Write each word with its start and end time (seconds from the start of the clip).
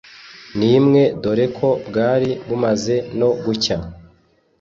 n’imwe 0.57 1.01
dore 1.21 1.45
ko 1.57 1.69
bwari 1.87 2.29
bumaze 2.47 2.95
no 3.19 3.29
gucya. 3.43 3.77